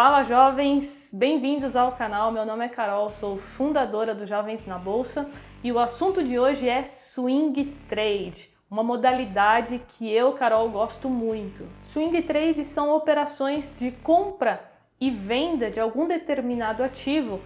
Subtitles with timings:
[0.00, 2.30] Fala jovens, bem-vindos ao canal.
[2.30, 5.28] Meu nome é Carol, sou fundadora do Jovens na Bolsa
[5.60, 11.66] e o assunto de hoje é swing trade, uma modalidade que eu, Carol, gosto muito.
[11.82, 14.62] Swing trade são operações de compra
[15.00, 17.40] e venda de algum determinado ativo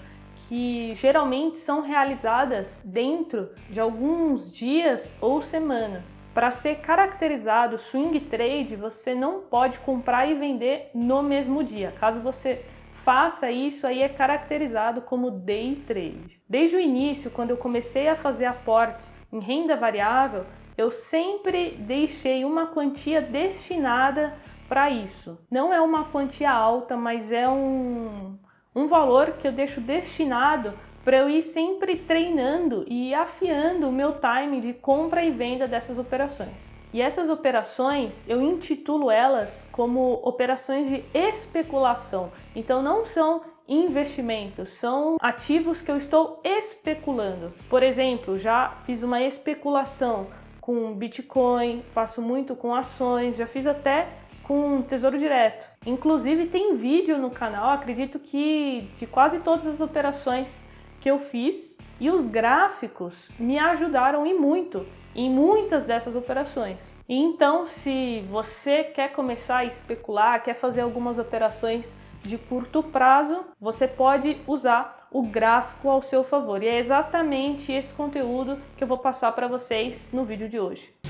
[0.48, 6.26] que geralmente são realizadas dentro de alguns dias ou semanas.
[6.34, 11.92] Para ser caracterizado swing trade, você não pode comprar e vender no mesmo dia.
[11.98, 12.64] Caso você
[13.04, 16.40] faça isso, aí é caracterizado como day trade.
[16.48, 22.44] Desde o início, quando eu comecei a fazer aportes em renda variável, eu sempre deixei
[22.44, 24.34] uma quantia destinada
[24.68, 25.44] para isso.
[25.50, 28.38] Não é uma quantia alta, mas é um
[28.74, 30.72] um valor que eu deixo destinado
[31.04, 35.98] para eu ir sempre treinando e afiando o meu time de compra e venda dessas
[35.98, 36.74] operações.
[36.92, 42.30] E essas operações eu intitulo elas como operações de especulação.
[42.54, 47.52] Então não são investimentos, são ativos que eu estou especulando.
[47.68, 50.28] Por exemplo, já fiz uma especulação
[50.60, 54.08] com Bitcoin, faço muito com ações, já fiz até
[54.52, 55.66] com Tesouro Direto.
[55.86, 60.68] Inclusive tem vídeo no canal, acredito que de quase todas as operações
[61.00, 66.98] que eu fiz e os gráficos me ajudaram e muito em muitas dessas operações.
[67.08, 73.46] E então, se você quer começar a especular, quer fazer algumas operações de curto prazo,
[73.58, 76.62] você pode usar o gráfico ao seu favor.
[76.62, 81.01] E é exatamente esse conteúdo que eu vou passar para vocês no vídeo de hoje.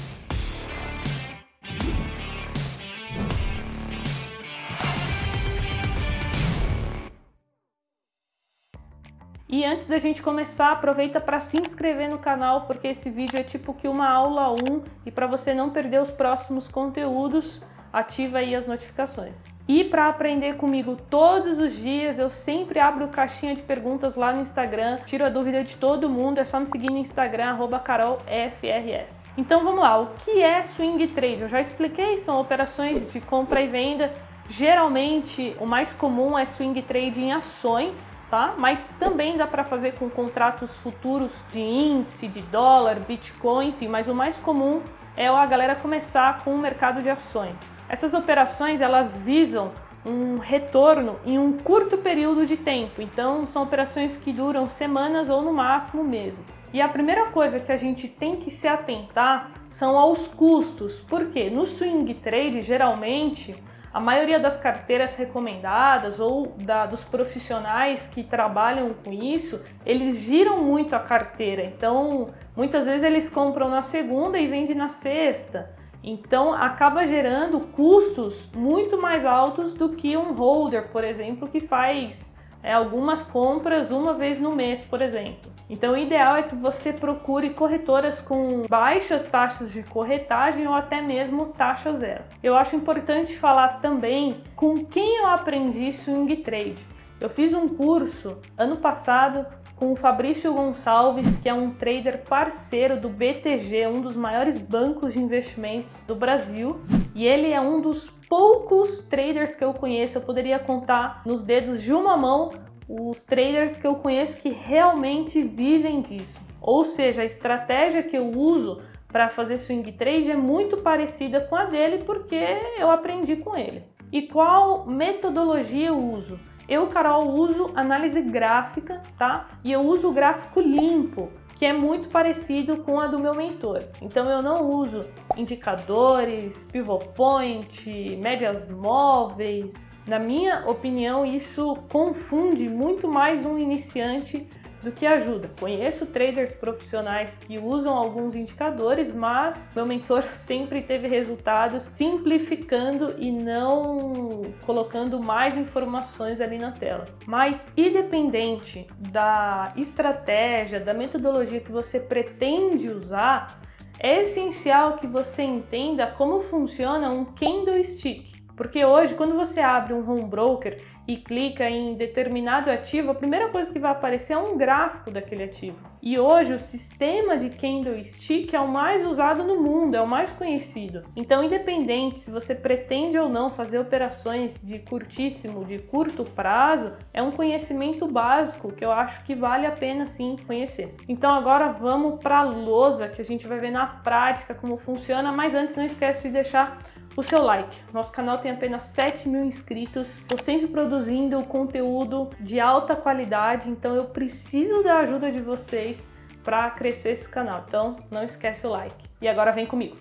[9.53, 13.42] E antes da gente começar, aproveita para se inscrever no canal, porque esse vídeo é
[13.42, 18.56] tipo que uma aula 1 e para você não perder os próximos conteúdos, ativa aí
[18.56, 19.55] as notificações.
[19.69, 24.41] E para aprender comigo todos os dias, eu sempre abro caixinha de perguntas lá no
[24.41, 29.31] Instagram, tiro a dúvida de todo mundo, é só me seguir no Instagram, carolfrs.
[29.37, 31.43] Então vamos lá, o que é swing trade?
[31.43, 34.10] Eu já expliquei, são operações de compra e venda
[34.48, 38.54] Geralmente, o mais comum é swing trade em ações, tá?
[38.58, 44.08] Mas também dá para fazer com contratos futuros de índice, de dólar, Bitcoin, enfim, mas
[44.08, 44.82] o mais comum
[45.16, 47.80] é a galera começar com o mercado de ações.
[47.88, 49.72] Essas operações, elas visam
[50.04, 53.00] um retorno em um curto período de tempo.
[53.00, 56.60] Então, são operações que duram semanas ou no máximo meses.
[56.72, 61.48] E a primeira coisa que a gente tem que se atentar são aos custos, porque
[61.50, 63.54] no swing trade, geralmente,
[63.92, 70.62] a maioria das carteiras recomendadas ou da, dos profissionais que trabalham com isso, eles giram
[70.62, 71.62] muito a carteira.
[71.64, 72.26] Então,
[72.56, 75.75] muitas vezes eles compram na segunda e vendem na sexta.
[76.03, 82.41] Então, acaba gerando custos muito mais altos do que um holder, por exemplo, que faz
[82.62, 85.50] é, algumas compras uma vez no mês, por exemplo.
[85.69, 91.01] Então, o ideal é que você procure corretoras com baixas taxas de corretagem ou até
[91.01, 92.25] mesmo taxa zero.
[92.43, 96.77] Eu acho importante falar também com quem eu aprendi swing trade.
[97.21, 99.47] Eu fiz um curso ano passado
[99.82, 105.12] com o Fabrício Gonçalves, que é um trader parceiro do BTG, um dos maiores bancos
[105.12, 106.81] de investimentos do Brasil,
[107.16, 111.82] e ele é um dos poucos traders que eu conheço, eu poderia contar nos dedos
[111.82, 112.50] de uma mão
[112.88, 116.38] os traders que eu conheço que realmente vivem disso.
[116.60, 121.56] Ou seja, a estratégia que eu uso para fazer swing trade é muito parecida com
[121.56, 122.38] a dele porque
[122.78, 123.82] eu aprendi com ele.
[124.12, 126.38] E qual metodologia eu uso?
[126.69, 129.49] Eu, Carol, uso análise gráfica, tá?
[129.65, 133.84] E eu uso o gráfico limpo, que é muito parecido com a do meu mentor.
[134.00, 135.05] Então eu não uso
[135.37, 139.99] indicadores, pivot point, médias móveis.
[140.09, 144.49] Na minha opinião, isso confunde muito mais um iniciante
[144.82, 145.50] do que ajuda.
[145.59, 153.31] Conheço traders profissionais que usam alguns indicadores, mas meu mentor sempre teve resultados simplificando e
[153.31, 157.07] não colocando mais informações ali na tela.
[157.27, 163.60] Mas independente da estratégia, da metodologia que você pretende usar,
[163.98, 168.32] é essencial que você entenda como funciona um candlestick.
[168.62, 173.48] Porque hoje, quando você abre um home broker e clica em determinado ativo, a primeira
[173.48, 175.76] coisa que vai aparecer é um gráfico daquele ativo.
[176.00, 180.30] E hoje o sistema de candlestick é o mais usado no mundo, é o mais
[180.30, 181.03] conhecido.
[181.16, 187.20] Então, independente se você pretende ou não fazer operações de curtíssimo, de curto prazo, é
[187.20, 190.94] um conhecimento básico que eu acho que vale a pena sim conhecer.
[191.09, 195.32] Então, agora vamos para a lousa que a gente vai ver na prática como funciona,
[195.32, 196.78] mas antes não esquece de deixar
[197.16, 197.76] o seu like.
[197.92, 200.18] Nosso canal tem apenas 7 mil inscritos.
[200.18, 206.12] Estou sempre produzindo conteúdo de alta qualidade, então eu preciso da ajuda de vocês
[206.42, 207.64] para crescer esse canal.
[207.66, 209.04] Então não esquece o like.
[209.20, 209.97] E agora vem comigo.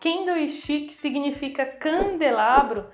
[0.00, 2.86] Candlestick significa candelabro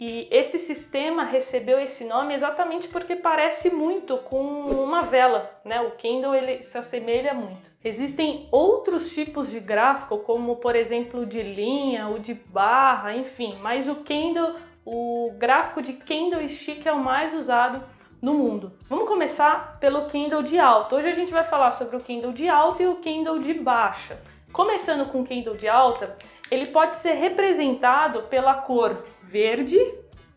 [0.00, 5.80] e esse sistema recebeu esse nome exatamente porque parece muito com uma vela, né?
[5.80, 7.70] O Kindle ele se assemelha muito.
[7.84, 13.88] Existem outros tipos de gráfico, como por exemplo de linha, o de barra, enfim, mas
[13.88, 17.82] o Kindle, o gráfico de Candlestick é o mais usado
[18.20, 18.72] no mundo.
[18.88, 20.94] Vamos começar pelo Kindle de alta.
[20.94, 24.20] Hoje a gente vai falar sobre o Kindle de alta e o Kindle de baixa.
[24.52, 26.16] Começando com o Kindle de alta,
[26.52, 29.80] ele pode ser representado pela cor verde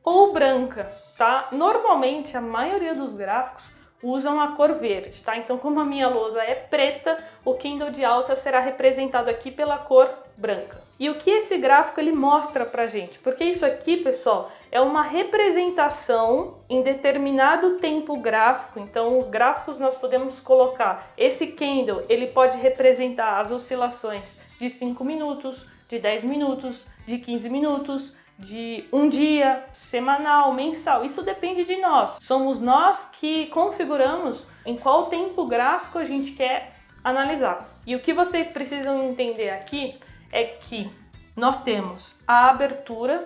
[0.02, 1.50] ou branca, tá?
[1.52, 3.66] Normalmente a maioria dos gráficos
[4.02, 5.36] usam a cor verde, tá?
[5.36, 9.78] Então, como a minha lousa é preta, o Kindle de alta será representado aqui pela
[9.78, 10.82] cor branca.
[10.98, 13.20] E o que esse gráfico ele mostra pra gente?
[13.20, 18.80] Porque isso aqui, pessoal, é uma representação em determinado tempo gráfico.
[18.80, 21.12] Então, os gráficos nós podemos colocar.
[21.18, 27.50] Esse Kindle, ele pode representar as oscilações de 5 minutos, de 10 minutos, de 15
[27.50, 31.06] minutos, de um dia, semanal, mensal.
[31.06, 32.18] Isso depende de nós.
[32.22, 37.70] Somos nós que configuramos em qual tempo gráfico a gente quer analisar.
[37.86, 39.96] E o que vocês precisam entender aqui
[40.32, 40.90] é que
[41.36, 43.24] nós temos a abertura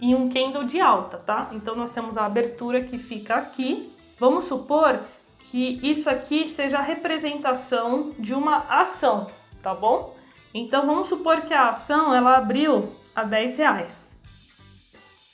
[0.00, 1.48] e um candle de alta, tá?
[1.52, 3.92] Então nós temos a abertura que fica aqui.
[4.18, 5.00] Vamos supor
[5.40, 9.28] que isso aqui seja a representação de uma ação,
[9.62, 10.14] tá bom?
[10.52, 14.20] Então vamos supor que a ação ela abriu a 10 reais,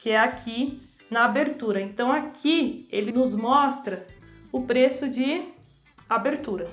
[0.02, 0.80] que é aqui
[1.10, 1.80] na abertura.
[1.80, 4.06] Então aqui ele nos mostra
[4.50, 5.42] o preço de
[6.08, 6.68] abertura.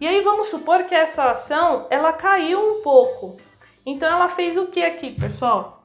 [0.00, 3.36] E aí vamos supor que essa ação ela caiu um pouco.
[3.84, 5.84] Então ela fez o que aqui, pessoal?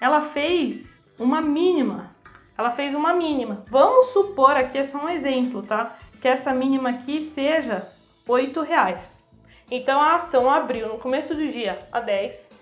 [0.00, 2.14] Ela fez uma mínima.
[2.56, 3.62] Ela fez uma mínima.
[3.68, 5.96] Vamos supor aqui é só um exemplo, tá?
[6.20, 7.90] Que essa mínima aqui seja
[8.28, 9.25] R$ reais.
[9.70, 12.52] Então a ação abriu no começo do dia a 10,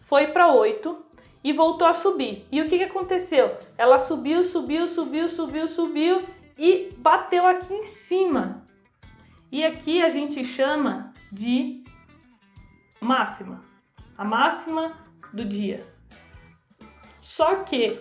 [0.00, 1.04] foi para 8
[1.42, 2.46] e voltou a subir.
[2.52, 3.56] E o que, que aconteceu?
[3.76, 6.22] Ela subiu, subiu, subiu, subiu, subiu
[6.58, 8.66] e bateu aqui em cima.
[9.50, 11.82] E aqui a gente chama de
[13.00, 13.62] máxima,
[14.16, 14.92] a máxima
[15.32, 15.86] do dia.
[17.22, 17.98] Só que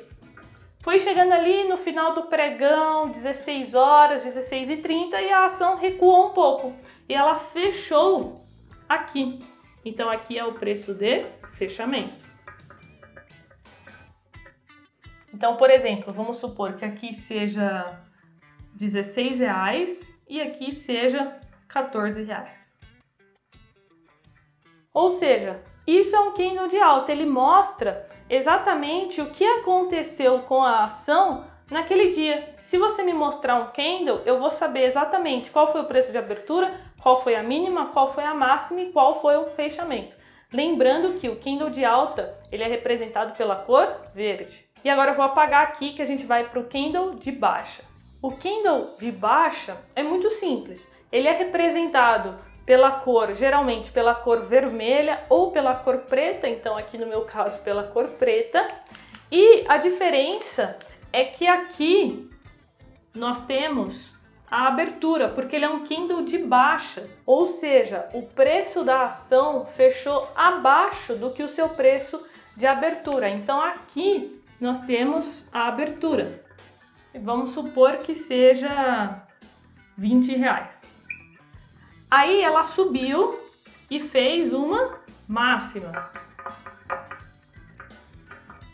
[0.81, 5.77] foi chegando ali no final do pregão, 16 horas, 16 e 30 e a ação
[5.77, 6.73] recuou um pouco
[7.07, 8.41] e ela fechou
[8.87, 9.39] aqui.
[9.83, 12.27] Então aqui é o preço de fechamento.
[15.33, 18.01] Então, por exemplo, vamos supor que aqui seja
[18.73, 22.77] 16 reais e aqui seja 14 reais.
[24.93, 30.63] Ou seja, isso é um candle de alta, ele mostra exatamente o que aconteceu com
[30.63, 32.51] a ação naquele dia.
[32.55, 36.17] Se você me mostrar um candle, eu vou saber exatamente qual foi o preço de
[36.17, 40.15] abertura, qual foi a mínima, qual foi a máxima e qual foi o fechamento.
[40.51, 44.65] Lembrando que o candle de alta ele é representado pela cor verde.
[44.83, 47.83] E agora eu vou apagar aqui que a gente vai para o candle de baixa.
[48.21, 50.91] O candle de baixa é muito simples.
[51.11, 56.97] Ele é representado pela cor, geralmente pela cor vermelha ou pela cor preta, então aqui
[56.97, 58.67] no meu caso pela cor preta.
[59.31, 60.77] E a diferença
[61.11, 62.29] é que aqui
[63.13, 64.16] nós temos
[64.49, 69.65] a abertura, porque ele é um Kindle de baixa, ou seja, o preço da ação
[69.65, 72.25] fechou abaixo do que o seu preço
[72.55, 73.29] de abertura.
[73.29, 76.43] Então aqui nós temos a abertura.
[77.21, 79.21] Vamos supor que seja
[79.97, 80.85] 20 reais.
[82.09, 83.37] Aí ela subiu
[83.89, 86.09] e fez uma máxima.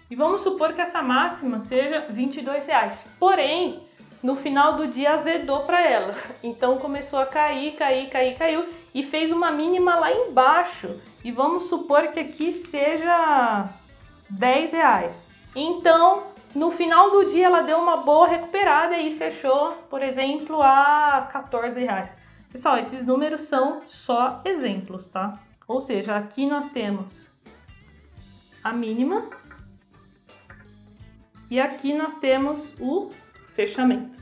[0.10, 3.10] E vamos supor que essa máxima seja 22 reais.
[3.20, 3.88] Porém,
[4.24, 6.16] no final do dia azedou para ela.
[6.42, 8.66] Então começou a cair, cair, cair, caiu
[8.96, 10.98] e fez uma mínima lá embaixo.
[11.24, 13.70] E vamos supor que aqui seja
[14.30, 15.38] 10 reais.
[15.54, 16.24] Então,
[16.56, 21.80] no final do dia ela deu uma boa recuperada e fechou, por exemplo, a 14
[21.80, 22.18] reais.
[22.50, 25.34] Pessoal, esses números são só exemplos, tá?
[25.68, 27.30] Ou seja, aqui nós temos
[28.64, 29.28] a mínima
[31.50, 33.12] e aqui nós temos o
[33.54, 34.22] fechamento.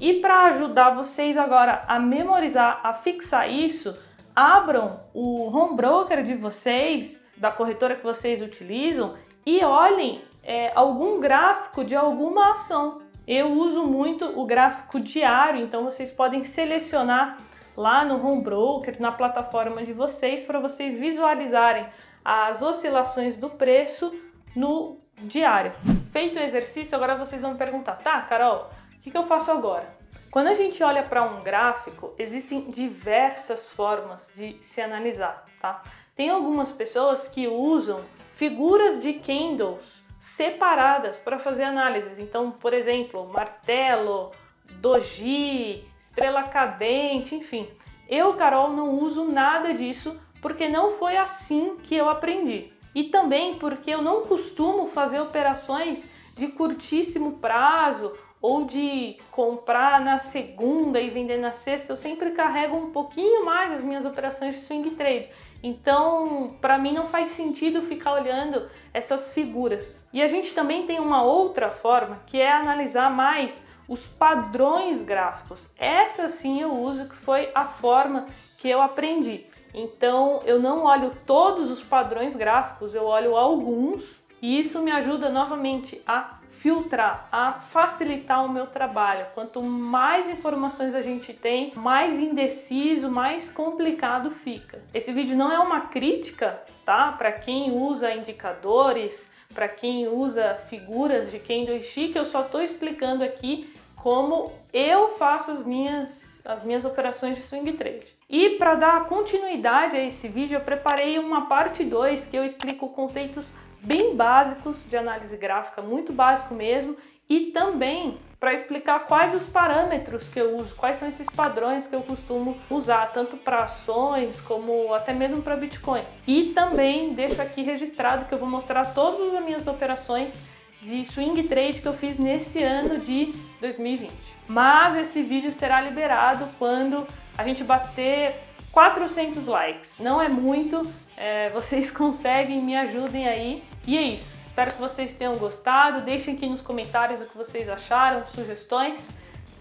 [0.00, 3.94] E para ajudar vocês agora a memorizar, a fixar isso,
[4.34, 11.20] abram o home broker de vocês, da corretora que vocês utilizam, e olhem é, algum
[11.20, 17.38] gráfico de alguma ação Eu uso muito o gráfico diário, então vocês podem selecionar
[17.80, 21.86] lá no Home Broker, na plataforma de vocês, para vocês visualizarem
[22.22, 24.14] as oscilações do preço
[24.54, 25.72] no diário.
[26.12, 29.88] Feito o exercício, agora vocês vão perguntar, tá, Carol, o que, que eu faço agora?
[30.30, 35.82] Quando a gente olha para um gráfico, existem diversas formas de se analisar, tá?
[36.14, 38.02] Tem algumas pessoas que usam
[38.34, 42.18] figuras de candles separadas para fazer análises.
[42.18, 44.32] Então, por exemplo, martelo,
[44.76, 47.66] doji, estrela cadente, enfim.
[48.08, 52.72] Eu, Carol, não uso nada disso porque não foi assim que eu aprendi.
[52.94, 56.04] E também porque eu não costumo fazer operações
[56.36, 58.12] de curtíssimo prazo
[58.42, 61.92] ou de comprar na segunda e vender na sexta.
[61.92, 65.28] Eu sempre carrego um pouquinho mais as minhas operações de swing trade.
[65.62, 70.08] Então, para mim não faz sentido ficar olhando essas figuras.
[70.12, 75.72] E a gente também tem uma outra forma, que é analisar mais os padrões gráficos.
[75.78, 78.26] Essa sim eu uso, que foi a forma
[78.56, 79.46] que eu aprendi.
[79.74, 85.28] Então, eu não olho todos os padrões gráficos, eu olho alguns e isso me ajuda
[85.28, 89.26] novamente a filtrar, a facilitar o meu trabalho.
[89.34, 94.82] Quanto mais informações a gente tem, mais indeciso, mais complicado fica.
[94.92, 97.12] Esse vídeo não é uma crítica, tá?
[97.12, 103.72] Para quem usa indicadores, para quem usa figuras de candlestick, eu só estou explicando aqui
[103.96, 108.06] como eu faço as minhas, as minhas operações de swing trade.
[108.28, 112.88] E para dar continuidade a esse vídeo, eu preparei uma parte 2 que eu explico
[112.88, 116.96] conceitos bem básicos de análise gráfica, muito básico mesmo,
[117.28, 121.94] e também para explicar quais os parâmetros que eu uso, quais são esses padrões que
[121.94, 126.02] eu costumo usar, tanto para ações como até mesmo para Bitcoin.
[126.26, 130.34] E também deixo aqui registrado que eu vou mostrar todas as minhas operações
[130.82, 134.10] de swing trade que eu fiz nesse ano de 2020.
[134.48, 137.06] Mas esse vídeo será liberado quando
[137.36, 138.34] a gente bater
[138.72, 139.98] 400 likes.
[139.98, 140.82] Não é muito,
[141.16, 143.64] é, vocês conseguem, me ajudem aí.
[143.86, 144.38] E é isso.
[144.46, 146.02] Espero que vocês tenham gostado.
[146.02, 149.08] Deixem aqui nos comentários o que vocês acharam, sugestões.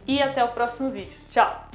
[0.07, 1.13] E até o próximo vídeo.
[1.31, 1.69] Tchau!